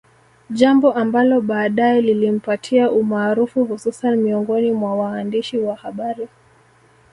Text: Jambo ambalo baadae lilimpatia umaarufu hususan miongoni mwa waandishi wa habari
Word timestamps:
Jambo 0.49 0.93
ambalo 0.93 1.41
baadae 1.41 2.01
lilimpatia 2.01 2.91
umaarufu 2.91 3.65
hususan 3.65 4.15
miongoni 4.17 4.71
mwa 4.71 4.95
waandishi 4.95 5.57
wa 5.57 5.75
habari 5.75 6.27